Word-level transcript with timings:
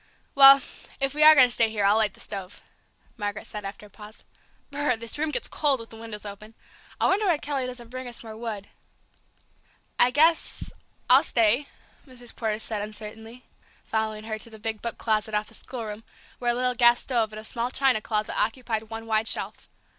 "Well, 0.33 0.59
if 0.99 1.13
we 1.13 1.21
are 1.21 1.35
going 1.35 1.45
to 1.49 1.53
stay 1.53 1.69
here, 1.69 1.85
I'll 1.85 1.97
light 1.97 2.15
the 2.15 2.19
stove," 2.19 2.63
Margaret 3.17 3.45
said 3.45 3.63
after 3.63 3.85
a 3.85 3.89
pause. 3.91 4.23
"B 4.71 4.79
r 4.79 4.83
r 4.85 4.89
r! 4.89 4.97
this 4.97 5.19
room 5.19 5.29
gets 5.29 5.47
cold 5.47 5.79
with 5.79 5.91
the 5.91 5.95
windows 5.95 6.25
open! 6.25 6.55
I 6.99 7.05
wonder 7.05 7.27
why 7.27 7.37
Kelly 7.37 7.67
doesn't 7.67 7.89
bring 7.91 8.07
us 8.07 8.23
more 8.23 8.35
wood?" 8.35 8.67
"I 9.99 10.09
guess 10.09 10.73
I'll 11.07 11.21
stay!" 11.21 11.67
Mrs. 12.07 12.35
Porter 12.35 12.57
said 12.57 12.81
uncertainly, 12.81 13.43
following 13.85 14.23
her 14.23 14.39
to 14.39 14.49
the 14.49 14.57
big 14.57 14.81
book 14.81 14.97
closet 14.97 15.35
off 15.35 15.49
the 15.49 15.53
schoolroom, 15.53 16.03
where 16.39 16.49
a 16.49 16.55
little 16.55 16.73
gas 16.73 16.99
stove 17.01 17.31
and 17.31 17.39
a 17.39 17.43
small 17.43 17.69
china 17.69 18.01
closet 18.01 18.33
occupied 18.35 18.89
one 18.89 19.05
wide 19.05 19.27
shelf. 19.27 19.69